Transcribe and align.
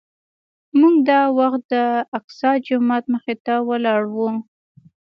موږ 0.79 0.95
دا 1.09 1.21
وخت 1.39 1.61
د 1.73 1.75
الاقصی 2.03 2.51
جومات 2.67 3.03
مخې 3.13 3.35
ته 3.45 3.53
ولاړ 3.69 4.01
وو. 4.15 4.29